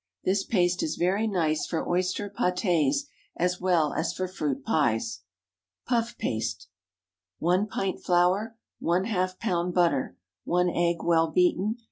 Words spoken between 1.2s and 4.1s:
nice for oyster pâtés as well